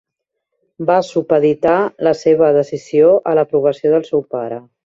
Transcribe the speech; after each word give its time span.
Va 0.89 0.95
supeditar 1.09 1.75
la 2.09 2.15
seva 2.23 2.51
decisió 2.57 3.15
a 3.33 3.37
l'aprovació 3.41 3.97
del 3.97 4.11
seu 4.13 4.29
pare. 4.39 4.63